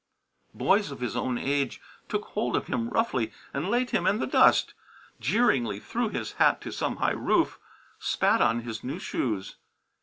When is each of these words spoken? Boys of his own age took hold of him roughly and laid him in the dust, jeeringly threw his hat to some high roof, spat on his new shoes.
Boys 0.55 0.89
of 0.89 0.99
his 0.99 1.15
own 1.15 1.37
age 1.37 1.79
took 2.09 2.25
hold 2.25 2.55
of 2.57 2.65
him 2.65 2.89
roughly 2.89 3.31
and 3.53 3.69
laid 3.69 3.91
him 3.91 4.07
in 4.07 4.17
the 4.17 4.25
dust, 4.25 4.73
jeeringly 5.19 5.79
threw 5.79 6.09
his 6.09 6.31
hat 6.41 6.59
to 6.59 6.71
some 6.71 6.95
high 6.95 7.11
roof, 7.11 7.59
spat 7.99 8.41
on 8.41 8.61
his 8.61 8.83
new 8.83 8.97
shoes. 8.97 9.57